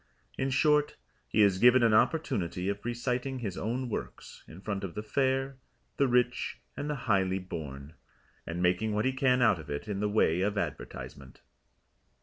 [0.35, 0.95] In short,
[1.27, 5.57] he is given an opportunity of reciting his own works in front of the Fair,
[5.97, 7.93] the Rich and the Highly Born,
[8.47, 11.41] and making what he can out of it in the way of advertisement.